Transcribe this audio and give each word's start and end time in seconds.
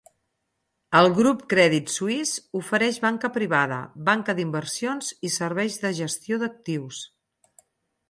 El 0.99 1.09
Grup 1.19 1.43
Crèdit 1.53 1.91
Suïs 1.97 2.31
ofereix 2.61 2.99
banca 3.05 3.31
privada, 3.37 3.79
banca 4.11 4.37
d'inversions 4.43 5.15
i 5.31 5.35
serveis 5.39 5.81
de 5.87 5.97
gestió 6.03 6.45
d'actius. 6.47 7.09